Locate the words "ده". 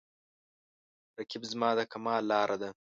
2.61-2.69